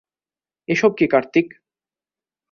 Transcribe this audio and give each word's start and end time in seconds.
এসব 0.69 0.91
কী 0.97 1.05
কার্তিক! 1.07 1.47